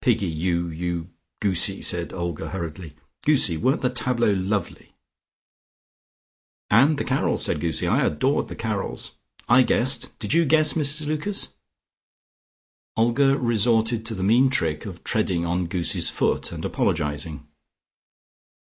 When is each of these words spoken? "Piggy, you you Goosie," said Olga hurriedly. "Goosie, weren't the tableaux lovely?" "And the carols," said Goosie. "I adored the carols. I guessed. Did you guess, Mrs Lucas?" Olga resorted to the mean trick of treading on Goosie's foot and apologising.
"Piggy, 0.00 0.26
you 0.26 0.66
you 0.66 1.10
Goosie," 1.40 1.80
said 1.80 2.12
Olga 2.12 2.48
hurriedly. 2.50 2.96
"Goosie, 3.24 3.56
weren't 3.56 3.82
the 3.82 3.88
tableaux 3.88 4.32
lovely?" 4.32 4.96
"And 6.68 6.98
the 6.98 7.04
carols," 7.04 7.44
said 7.44 7.60
Goosie. 7.60 7.86
"I 7.86 8.04
adored 8.04 8.48
the 8.48 8.56
carols. 8.56 9.12
I 9.48 9.62
guessed. 9.62 10.10
Did 10.18 10.32
you 10.32 10.44
guess, 10.44 10.72
Mrs 10.72 11.06
Lucas?" 11.06 11.50
Olga 12.96 13.38
resorted 13.38 14.04
to 14.06 14.16
the 14.16 14.24
mean 14.24 14.50
trick 14.50 14.86
of 14.86 15.04
treading 15.04 15.46
on 15.46 15.68
Goosie's 15.68 16.10
foot 16.10 16.50
and 16.50 16.64
apologising. 16.64 17.46